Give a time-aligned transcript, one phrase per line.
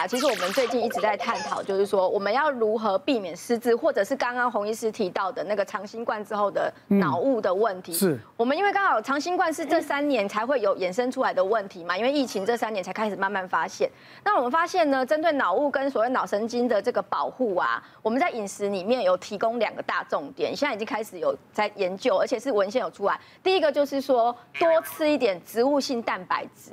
[0.00, 7.92] 啊，其实我们最近一直在探讨，就是说我们要如何避免失智，或者是刚刚洪医师提到的那个长新冠之后的脑雾的问题。
[7.92, 13.90] 是我们因为刚好长新冠是这三年才会有衍生出来的问题嘛，因为疫情这三年才开始慢慢发现。
[14.24, 23.20] 那我们发现呢，针对脑雾跟所谓脑神经的这个保护啊，我们在饮食里面有提供两个大重点，现在已经开始有在研究，而且是文献有出来。
[23.42, 26.72] 第一个就是说多吃一点植物性蛋白质。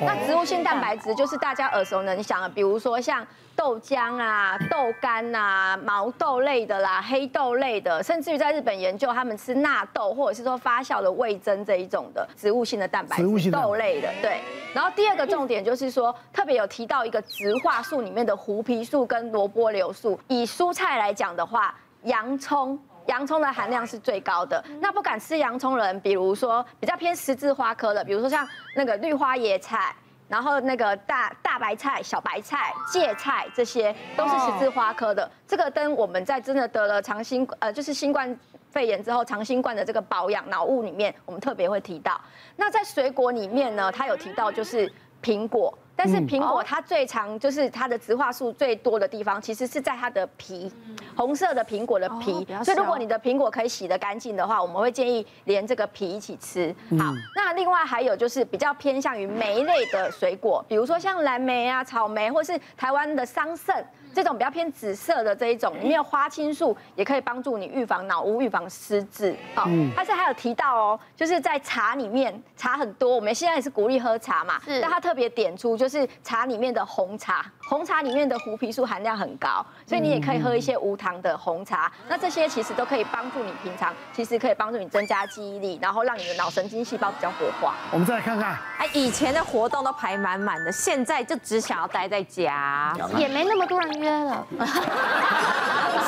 [0.00, 14.08] 那植物性蛋白质就是大家耳熟能详的，比如说像豆浆啊、豆干啊、毛豆类的啦、黑豆类的，甚至于在日本研究，他们吃纳豆或者是说发酵的味噌这一种的植物性的蛋白质，豆类的。
[14.22, 14.40] 对。
[14.72, 20.20] 然后第二个重点就是说，特别有提到一个植化素里面的槲皮素跟萝卜硫素。
[20.28, 21.74] 以蔬菜来讲的话，
[22.04, 22.78] 洋葱。
[23.08, 24.64] 洋葱的含量是最高的。
[24.80, 29.94] 那不敢吃洋葱的人，比如说比较偏十字花科的，比如说像那个绿花椰菜，
[30.28, 35.30] 然后那个大大白菜、小白菜、芥菜，这些都是十字花科的。
[35.46, 38.38] 这个跟我们在真的得了长新呃就是新冠
[38.70, 42.20] 肺炎之后长新冠的这个保养脑雾里面，我们特别会提到。
[42.56, 44.90] 那在水果里面呢，它有提到就是
[45.22, 45.76] 苹果。
[46.00, 50.72] 但是苹果它最常就是它的植化素最多的地方，其实是在它的皮，
[51.18, 52.46] 红色的苹果的皮。
[52.64, 56.72] 所以如果你的苹果可以洗得干净的话，我们会建议连这个皮一起吃。
[56.90, 63.82] 好，那另外还有就是比较偏向于莓类的水果，比如说像蓝莓啊、草莓，或是台湾的桑葚。
[64.18, 69.30] 这种比较偏紫色的这一种，里面有花青素，也可以帮助你预防脑雾、预防失智。
[69.54, 69.62] 哦，
[69.94, 74.60] 但是还有提到哦，就是在茶里面，茶很多，我们现在也是鼓励喝茶嘛。
[74.64, 74.80] 是。
[74.80, 81.88] 但他特别点出，就是茶里面的红茶，红茶里面的槲皮素含量很高，所以你也可以喝一些无糖的红茶。
[82.08, 87.76] 那这些其实都可以帮助你平常，其实可以帮助你增加记忆力，然后让你的脑神经细胞比较活化。
[87.92, 94.07] 我们再来看看，哎，以前的活动都排满满的，现在就只想要待在家，也没那么多人约。
[94.08, 94.46] 约了，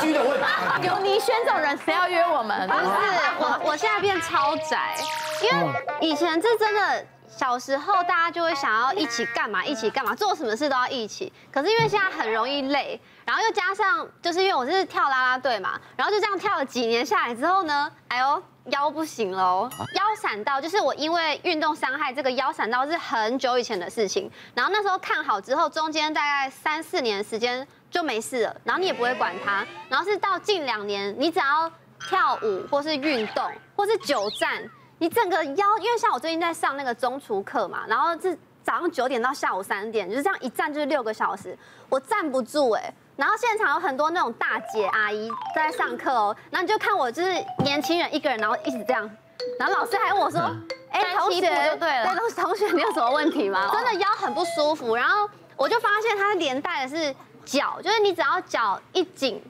[0.01, 0.87] 虚的问题。
[0.87, 2.67] 有倪轩这种人，谁要约我们？
[2.69, 2.84] 不是
[3.39, 4.97] 我，我现在变超宅，
[5.43, 11.33] 因为以前是真的小时候大家就会想要一起干嘛，一起干嘛，做什么事都要一起。
[11.53, 18.43] 可是因为现在很容易累，然后又加上就是因为我是跳啦啦队嘛，然后就这样跳了几年下来之后呢，哎呦。
[18.66, 24.31] 腰不行喽，腰闪到就是我因为运动伤害，这个腰闪到是很久以前的事情。
[24.55, 29.67] 然后那时候看好之后，中间大概三四年的时间就没事了，然后你也不会管它。
[29.89, 31.71] 然后是到近两年，你只要
[32.09, 34.62] 跳舞或是运动或是久站，
[34.99, 41.59] 你整个腰，因为像我最近在上那个中厨课嘛，然后是早上九点到下午三点，就是这样一站就是六个小时，
[41.89, 42.93] 我站不住哎。
[43.17, 49.11] 然后现场有很多那种大姐阿姨在上课哦，然后你就看我就是年轻人一个人，然后一直这样，
[49.59, 50.41] 然后老师还问我说
[50.91, 51.41] ：“哎，同学，
[51.77, 57.15] 对了，同学，你有什么问题吗？”真的腰很不舒服，然后我就发现它连带的是
[57.45, 59.43] 脚，就是你只要脚一紧，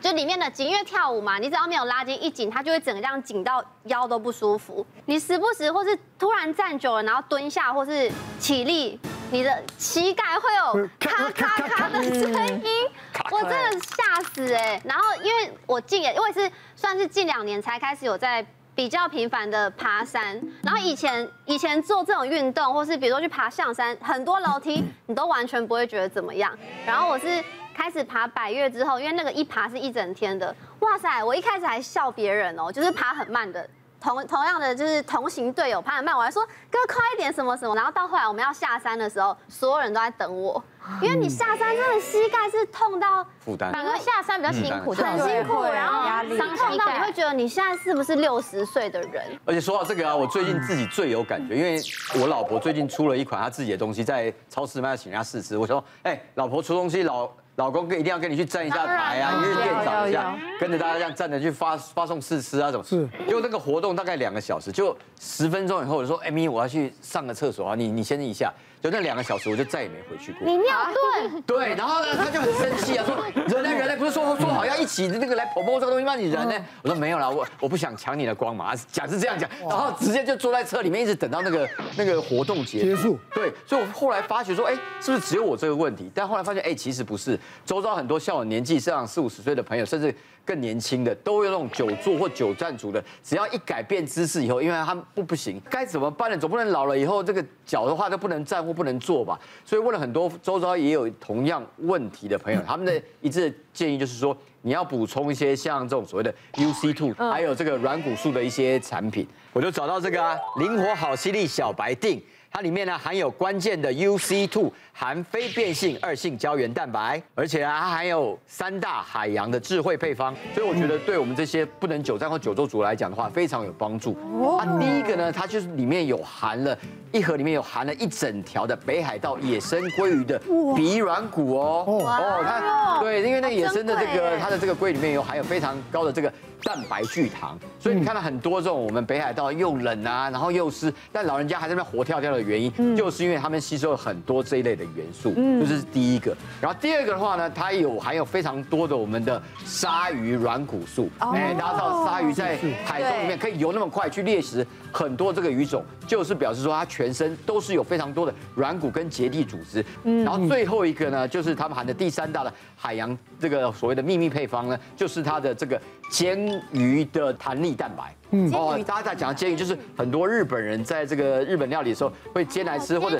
[0.00, 4.86] 就里面的紧，因为跳舞嘛，你只要没有拉筋一紧，它就会整个这样紧到腰都不舒服。
[5.06, 8.98] 你时不时或是突然站久了，然后蹲下或是起立。
[9.32, 12.90] 你的膝盖会有 咔咔咔的声音，
[13.30, 14.82] 我真的吓死哎！
[14.84, 26.56] 然后因为我近也因为是算是近两年才开始有在比较频繁的爬山，然后以前以前做这种运动或是比如说去爬象山，很多楼梯你都完全不会觉得怎么样。
[26.86, 27.44] 然后我是
[27.74, 31.22] 开始爬百越之后，因为那个一爬是一整天的，哇塞！
[31.22, 33.68] 我一开始还笑别人哦，就是爬很慢的。
[34.00, 40.62] 同同样的就是同行队友，爬很慢，我还说哥快一点什么什么，然后到后来我们要下山的时候，所有人都在等我，
[41.02, 46.04] 因为你下山真的膝盖是痛到负担，反而下山比较辛苦，很辛苦，然后
[46.36, 49.22] 伤痛到你会觉得你现在是不是六十岁的人？
[49.44, 51.78] 而且说到这个啊，我最近自己最有感觉，因为
[52.20, 55.58] 我老婆最近出了一款她自己的东西，在超市卖，请人家试吃。
[55.58, 57.30] 我说，哎，老婆出东西老。
[57.60, 62.82] 老公跟一定要跟你去站一下台啊，你去店长一下，跟着大家这样站着去发发送试吃啊，什么？
[62.82, 63.06] 是。
[63.28, 68.50] 就那个活动大概两个小时，就十分钟以后我就说，哎咪，我要去上个厕所啊，你你先一下。
[68.82, 70.48] 就那两个小时，我就再也没回去过。
[70.48, 71.42] 你尿遁？
[71.42, 73.14] 对，然后呢，他就很生气啊，说
[73.46, 76.16] 人呢人呢，不是说说好要一起那个来 promote 这个东西吗？
[76.16, 76.54] 你人呢？
[76.80, 83.18] 我说没有啦，我我不想抢你的光嘛，假是这样讲，然后直接就坐在车里面，一直等到那个那个活动结束。
[83.34, 86.10] 对，所以我后来发觉说，哎，是不是只有我这个问题？
[86.14, 90.14] 但后来发现，哎，其实不是，周遭很多像我年纪这样四五十岁的朋友，甚至。
[90.42, 96.36] 更年轻的都有那种久坐或久站族的，只要一改变姿势以后，因为他们不不行，该怎么办呢？
[96.36, 99.38] 总不能老了以后这个脚的话都不能站或不能坐吧？
[99.64, 109.28] 所以问了很多周遭也有同样问题的朋友，他们的一致建议就是说，你要补充一些像这种所谓的 UC two，还有这个软骨素的一些产品。
[109.52, 112.20] 我就找到这个啊，灵活好吸力小白錠。
[112.52, 124.16] 它里面呢含有关键的 UC2 含非变性二性胶原蛋白，而且啊它含有三大海洋的智慧配方，所以我觉得对我们这些不能久站或久坐族来讲的话，非常有帮助。
[124.58, 126.76] 啊第一个呢，它就是里面有含了
[127.12, 130.36] 一盒里面有含了一整条的北海道野生鲑鱼的
[130.74, 136.32] 鼻软骨哦哦，它对，因为那个野生的这个它的这个鲑里面有含有非常高的这个。
[136.62, 146.36] 蛋白聚糖，所以你看到很多这种我们北海道又冷啊，然后又湿，但老人家还在那边活跳跳的原因，就是因为他们吸收了很多这一类的元素，这是第一个。
[146.60, 159.84] 然后第二个的话呢，它有含有非常多的我们的鲨鱼软骨素，哎，大家知道鲨鱼在海中里面可以游那么快去猎食很多这个鱼种，就是表示说它全身都是有非常多的软骨跟结缔组织。
[160.04, 166.38] 嗯然后最后一个呢，就是他们含的第三大的海洋这个所谓的秘密配方呢，就是它的这个煎
[166.72, 168.52] 鱼的弹力蛋白，嗯。
[168.52, 173.16] 哦，大家在讲煎鱼，就是很多日本人在这个日本料理的时候会煎来吃，或者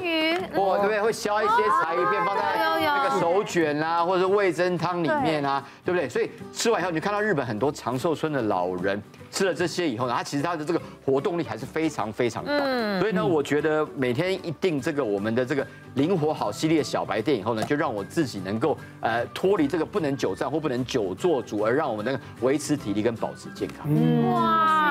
[0.55, 1.01] 或对不对？
[1.01, 2.43] 会削一些柴鱼片放在
[2.81, 5.95] 那个手卷啊，或者是味噌汤里面啊，对。
[5.95, 6.09] 不对？
[6.09, 12.59] 所以吃完以后，你就看到日本很多长寿村的老人吃了这些以后呢，他其实他的这个活动力还是非常非常大。
[13.01, 23.89] 所以呢，我觉得每天一定这个我们的这个灵活好系列小白店以后呢，就让我自己能够呃脱离这个不能久站或不能久坐主，而让我们能维持体力跟保持健康。
[24.33, 24.90] 哇，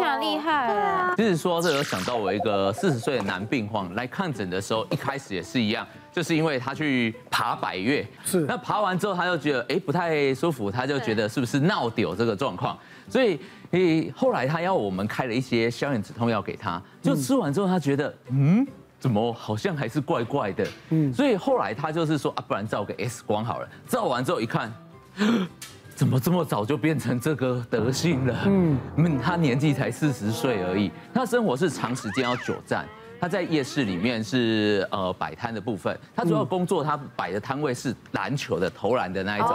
[0.00, 0.66] 听起来厉害。
[0.68, 1.14] 对啊。
[1.16, 13.38] 其实说到这，有想到我一个四十岁的男病患来看诊的时候，一开始也是一样，就是因为他去爬百岳，是那爬完之后他就觉得哎不太舒服，他就觉得是不是闹丢这个状况，所以
[13.72, 18.66] 诶后来他要我们开了一些消炎止痛药给他，就吃完之后他觉得嗯。
[18.98, 20.66] 怎么好像还是怪怪的？
[20.90, 23.66] 嗯，所以后来他就是说啊，不然照个 X 光好了。
[23.88, 24.70] 照完之后一看，
[26.00, 28.34] 怎么这么早就变成这个德性了？
[28.48, 32.88] 嗯，他年纪才四十岁而已，他生活是长时间要久站，
[33.20, 39.50] 他在夜市里面是呃摆摊的部分，他主要工作他摆的摊位是篮球的投篮的那一种，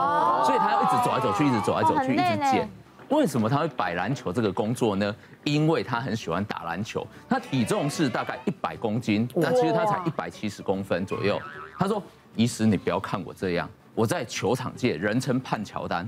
[0.45, 2.69] 所以他要一直走来走去，一直走来走去，一直捡。
[3.09, 5.15] 为什么他会摆篮球这个工作呢？
[5.45, 11.41] 因为他很喜欢打篮球，他体重是大概一百公斤，但其实他才一百七十公分左右。
[11.80, 12.00] 他说
[12.38, 16.07] ：“医师，你不要看我这样，我在球场界人称胖乔丹。”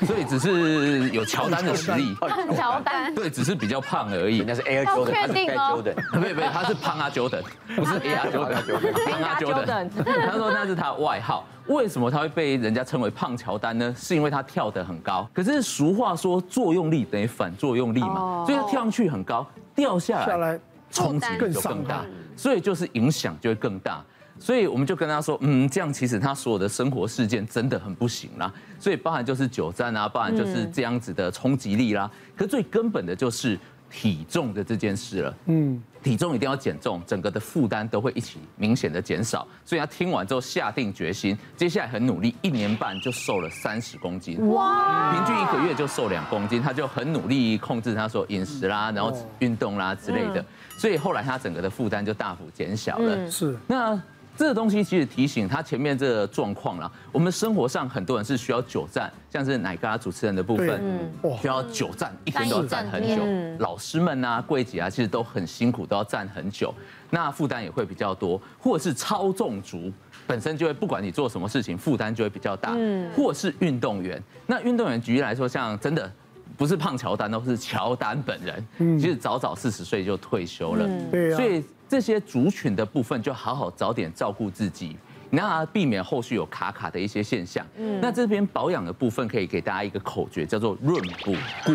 [0.00, 2.14] 所以只是有乔丹的实力，
[2.56, 4.38] 乔丹 对，只是比较胖而已。
[4.38, 7.42] 人家是 Air Jordan，他是 Air Jordan， 没有没有，他是胖阿 Jordan，
[7.76, 9.88] 不是 Air Jordan，胖阿 Jordan。
[10.26, 11.44] 他说那是他外号。
[11.66, 13.94] 为什么他会被人家称为胖乔丹呢？
[13.96, 15.26] 是因为他跳得很高。
[15.32, 20.60] 可是俗话说作用力等于反作用力嘛，所以他跳上去很高，掉下来
[20.90, 22.04] 冲击就更大，
[22.36, 24.04] 所以就是影响就会更大。
[24.38, 28.52] 所以我们就跟他说，嗯，这样其实他所有的生活事件真的很不行啦。
[28.78, 32.10] 所以包含就是久站啊，包含就是这样子的冲击力啦。
[32.36, 33.58] 可最根本的就是
[33.88, 35.34] 体重的这件事了。
[35.46, 39.46] 嗯，体重一定要减重，整个的负担都会一起明显的减少。
[39.64, 44.46] 所以他听完之后下定决心，接下来很努力，一年半就瘦了三十公斤。
[44.50, 45.12] 哇！
[45.12, 50.44] 平均一个月就瘦两公斤，他就很努力控制他说饮食啦，然后运动啦之类的。
[50.76, 53.30] 所以后来他整个的负担就大幅减小了。
[53.30, 54.02] 是那。
[54.36, 56.90] 这个东西其实提醒他前面这个状况了。
[57.12, 61.08] 我们生活上很多人是需要久站，像是奶咖主持人的部分，
[61.40, 63.22] 需要久站，一天都要站很久。
[63.58, 66.74] 老师们啊、柜姐啊，其实都很辛苦，都要站很久，
[67.10, 68.40] 那负担也会比较多。
[68.58, 69.92] 或者是超重族，
[70.26, 72.74] 本身就会不管你做什么事情，负担就会比较大。
[73.16, 76.10] 或者是运动员，那运动员举例来说，像真的
[76.56, 80.88] 不是胖乔丹，都是乔丹本人，其实早早四十岁就退休了。
[81.12, 81.62] 对，所以。
[81.94, 84.96] 这些族群的部分，就好好早点照顾自己，
[85.30, 87.64] 那避免后续有卡卡的一些现象。
[87.76, 91.32] 嗯，那这边保养的部分，可以给大家一个口诀，叫做润补
[91.64, 91.72] 固。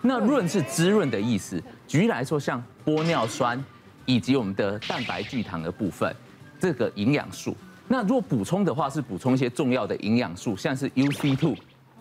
[0.00, 1.62] 那润是滋润的意思。
[1.86, 3.62] 举例来说，像玻尿酸
[4.06, 6.16] 以及我们的蛋白聚糖的部分，
[6.58, 7.54] 这个营养素。
[7.86, 11.54] 那如果补充的话，是补充一些重要的营养素，像是 UC2，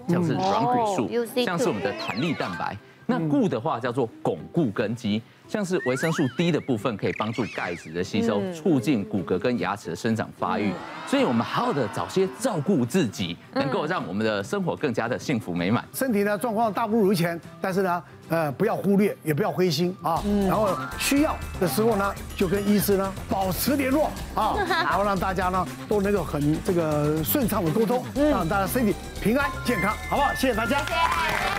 [0.08, 1.10] 像是软骨素，
[1.44, 2.78] 像是我们的弹力蛋白。
[3.06, 5.22] 那固的话叫做巩固根基。
[5.50, 10.72] 像是维生素 D 的部分可以帮助钙质的吸收，促进骨骼跟牙齿的生长发育。
[11.08, 15.84] 所以，我们好好的早些照顾自己，能够让我们的生活更加的幸福美满。
[15.92, 20.24] 身体呢状况大不如前，但是呢，呃，不要忽略，也不要灰心啊。
[20.48, 30.32] 然后需要的时候呢，就跟医师呢保持联络啊， 然后让大家呢都能够很这个顺畅的沟通，让大家身体平安健康，好不好？
[30.36, 31.59] 谢谢大家。